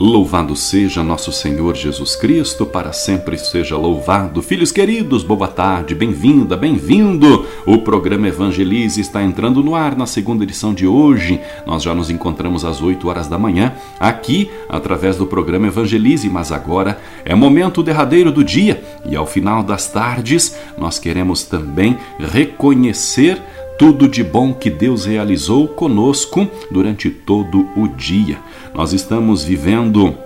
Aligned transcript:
Louvado 0.00 0.54
seja 0.54 1.02
nosso 1.02 1.32
Senhor 1.32 1.74
Jesus 1.74 2.14
Cristo, 2.14 2.64
para 2.64 2.92
sempre 2.92 3.36
seja 3.36 3.76
louvado. 3.76 4.40
Filhos 4.40 4.70
queridos, 4.70 5.24
boa 5.24 5.48
tarde, 5.48 5.92
bem-vinda, 5.92 6.56
bem-vindo. 6.56 7.44
O 7.66 7.78
programa 7.78 8.28
Evangelize 8.28 9.00
está 9.00 9.24
entrando 9.24 9.60
no 9.60 9.74
ar 9.74 9.96
na 9.96 10.06
segunda 10.06 10.44
edição 10.44 10.72
de 10.72 10.86
hoje. 10.86 11.40
Nós 11.66 11.82
já 11.82 11.96
nos 11.96 12.10
encontramos 12.10 12.64
às 12.64 12.80
8 12.80 13.08
horas 13.08 13.26
da 13.26 13.36
manhã, 13.36 13.74
aqui, 13.98 14.48
através 14.68 15.16
do 15.16 15.26
programa 15.26 15.66
Evangelize, 15.66 16.30
mas 16.30 16.52
agora 16.52 17.00
é 17.24 17.34
momento 17.34 17.82
derradeiro 17.82 18.30
do 18.30 18.44
dia 18.44 18.80
e 19.04 19.16
ao 19.16 19.26
final 19.26 19.64
das 19.64 19.90
tardes 19.90 20.56
nós 20.78 21.00
queremos 21.00 21.42
também 21.42 21.98
reconhecer 22.20 23.42
tudo 23.78 24.08
de 24.08 24.24
bom 24.24 24.52
que 24.52 24.68
Deus 24.68 25.06
realizou 25.06 25.68
conosco 25.68 26.48
durante 26.68 27.08
todo 27.08 27.68
o 27.76 27.86
dia. 27.86 28.40
Nós 28.74 28.92
estamos 28.92 29.44
vivendo 29.44 30.18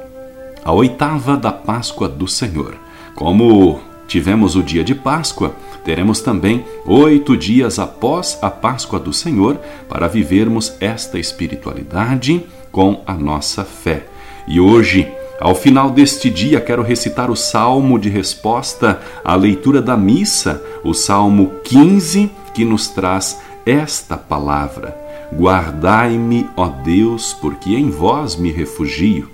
a 0.65 0.73
oitava 0.73 1.37
da 1.37 1.52
Páscoa 1.52 2.09
do 2.09 2.27
Senhor. 2.27 2.74
Como 3.15 3.79
tivemos 4.09 4.57
o 4.57 4.62
dia 4.62 4.83
de 4.83 4.95
Páscoa, 4.95 5.55
teremos 5.84 6.23
também 6.23 6.65
oito 6.87 7.37
dias 7.37 7.79
após 7.79 8.38
a 8.41 8.48
Páscoa 8.48 8.98
do 8.98 9.12
Senhor 9.12 9.59
para 9.87 10.09
vivermos 10.09 10.74
esta 10.80 11.19
espiritualidade 11.19 12.46
com 12.71 13.02
a 13.07 13.12
nossa 13.12 13.65
fé. 13.65 14.07
E 14.48 14.60
hoje, 14.60 15.07
ao 15.38 15.54
final 15.54 15.91
deste 15.91 16.30
dia, 16.30 16.59
quero 16.59 16.82
recitar 16.82 17.30
o 17.30 17.37
salmo 17.37 17.98
de 17.98 18.09
resposta 18.09 19.01
à 19.23 19.35
leitura 19.35 19.82
da 19.82 19.96
missa, 19.96 20.63
o 20.82 20.95
salmo 20.95 21.52
15 21.65 22.30
que 22.52 22.65
nos 22.65 22.88
traz 22.88 23.41
esta 23.65 24.16
palavra: 24.16 24.96
Guardai-me, 25.35 26.49
ó 26.57 26.68
Deus, 26.68 27.32
porque 27.32 27.74
em 27.74 27.91
vós 27.91 28.37
me 28.37 28.51
refugio. 28.51 29.30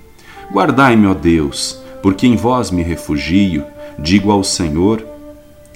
Guardai-me, 0.52 1.06
ó 1.06 1.14
Deus, 1.14 1.80
porque 2.02 2.26
em 2.26 2.36
vós 2.36 2.70
me 2.70 2.82
refugio. 2.82 3.64
Digo 3.98 4.30
ao 4.30 4.44
Senhor: 4.44 5.04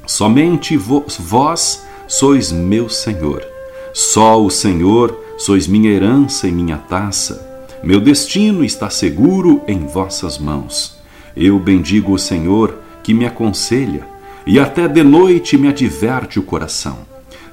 Somente 0.07 0.77
vós 0.77 1.85
sois 2.07 2.53
meu 2.53 2.89
Senhor. 2.89 3.45
Só 3.93 4.43
o 4.43 4.51
Senhor 4.51 5.19
sois 5.37 5.67
minha 5.67 5.91
herança 5.91 6.47
e 6.47 6.53
minha 6.53 6.79
taça. 6.79 7.51
Meu 7.83 8.01
destino 8.01 8.65
está 8.65 8.89
seguro 8.89 9.61
em 9.67 9.87
vossas 9.87 10.39
mãos. 10.39 10.99
Eu 11.37 11.59
bendigo 11.59 12.13
o 12.13 12.19
Senhor 12.19 12.79
que 13.03 13.13
me 13.13 13.27
aconselha, 13.27 14.07
e 14.47 14.59
até 14.59 14.87
de 14.87 15.03
noite 15.03 15.59
me 15.59 15.69
adverte 15.69 16.39
o 16.39 16.43
coração. 16.43 17.12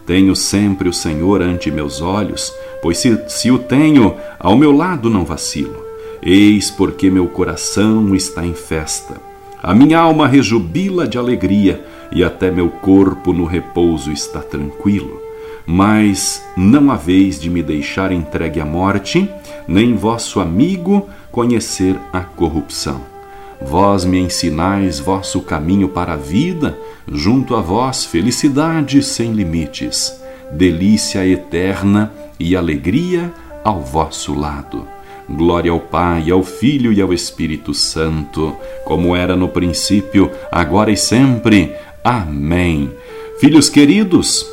Tenho 0.09 0.35
sempre 0.35 0.89
o 0.89 0.93
Senhor 0.93 1.39
ante 1.39 1.69
meus 1.69 2.01
olhos, 2.01 2.51
pois 2.81 2.97
se, 2.97 3.15
se 3.27 3.51
o 3.51 3.59
tenho, 3.59 4.15
ao 4.39 4.57
meu 4.57 4.71
lado 4.71 5.07
não 5.07 5.23
vacilo. 5.23 5.85
Eis 6.19 6.71
porque 6.71 7.11
meu 7.11 7.27
coração 7.27 8.15
está 8.15 8.43
em 8.43 8.55
festa. 8.55 9.21
A 9.61 9.71
minha 9.71 9.99
alma 9.99 10.27
rejubila 10.27 11.07
de 11.07 11.19
alegria, 11.19 11.85
e 12.11 12.23
até 12.23 12.49
meu 12.49 12.71
corpo 12.71 13.31
no 13.31 13.45
repouso 13.45 14.11
está 14.11 14.39
tranquilo. 14.39 15.21
Mas 15.63 16.43
não 16.57 16.89
haveis 16.89 17.39
de 17.39 17.47
me 17.47 17.61
deixar 17.61 18.11
entregue 18.11 18.59
à 18.59 18.65
morte, 18.65 19.29
nem 19.67 19.95
vosso 19.95 20.39
amigo 20.39 21.07
conhecer 21.31 21.95
a 22.11 22.21
corrupção. 22.21 23.08
Vós 23.61 24.05
me 24.05 24.19
ensinais 24.19 24.99
vosso 24.99 25.41
caminho 25.41 25.89
para 25.89 26.13
a 26.13 26.17
vida, 26.17 26.79
junto 27.11 27.55
a 27.55 27.61
vós 27.61 28.05
felicidade 28.05 29.03
sem 29.03 29.33
limites, 29.33 30.21
delícia 30.51 31.27
eterna 31.27 32.11
e 32.39 32.55
alegria 32.55 33.33
ao 33.63 33.81
vosso 33.81 34.33
lado. 34.33 34.87
Glória 35.29 35.71
ao 35.71 35.79
Pai, 35.79 36.31
ao 36.31 36.41
Filho 36.41 36.91
e 36.93 37.01
ao 37.01 37.13
Espírito 37.13 37.73
Santo, 37.73 38.55
como 38.85 39.15
era 39.15 39.35
no 39.35 39.49
princípio, 39.49 40.31
agora 40.51 40.89
e 40.89 40.97
sempre. 40.97 41.75
Amém. 42.03 42.89
Filhos 43.39 43.69
queridos, 43.69 44.47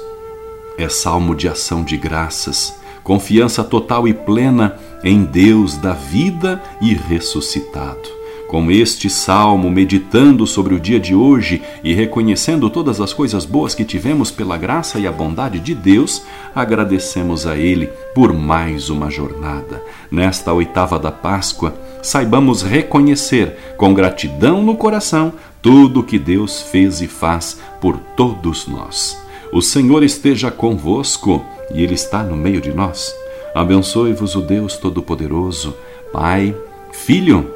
é 0.77 0.89
salmo 0.89 1.35
de 1.35 1.49
ação 1.49 1.83
de 1.83 1.97
graças, 1.97 2.75
confiança 3.05 3.63
total 3.63 4.07
e 4.07 4.13
plena 4.13 4.77
em 5.03 5.25
Deus 5.25 5.77
da 5.77 5.93
vida 5.93 6.61
e 6.83 6.93
ressuscitado 6.93 8.16
com 8.49 8.71
este 8.71 9.11
salmo, 9.11 9.71
meditando 9.71 10.47
sobre 10.47 10.75
o 10.75 10.81
dia 10.81 11.01
de 11.01 11.15
hoje 11.15 11.63
e 11.83 11.93
reconhecendo 11.93 12.71
todas 12.71 13.01
as 13.01 13.13
coisas 13.13 13.45
boas 13.45 13.75
que 13.75 13.85
tivemos 13.85 14.31
pela 14.31 14.57
graça 14.57 14.99
e 14.99 15.07
a 15.07 15.13
bondade 15.13 15.59
de 15.59 15.75
Deus, 15.75 16.23
agradecemos 16.55 17.47
a 17.47 17.57
Ele 17.57 17.89
por 18.15 18.33
mais 18.33 18.89
uma 18.89 19.11
jornada. 19.11 19.83
Nesta 20.11 20.53
oitava 20.53 20.99
da 20.99 21.11
Páscoa, 21.11 21.75
saibamos 22.03 22.63
reconhecer 22.63 23.75
com 23.77 23.93
gratidão 23.93 24.63
no 24.63 24.77
coração 24.77 25.33
tudo 25.61 26.05
que 26.05 26.19
Deus 26.19 26.63
fez 26.63 27.01
e 27.01 27.09
faz 27.09 27.59
por 27.81 27.99
todos 28.17 28.69
nós. 28.69 29.21
O 29.53 29.61
Senhor 29.61 30.03
esteja 30.05 30.51
convosco 30.51 31.45
e 31.75 31.83
Ele 31.83 31.95
está 31.95 32.23
no 32.23 32.37
meio 32.37 32.61
de 32.61 32.73
nós. 32.73 33.13
Abençoe-vos 33.55 34.37
o 34.37 34.43
Deus 34.43 34.77
Todo-Poderoso, 34.77 35.75
Pai, 36.13 36.55
Filho 36.93 37.56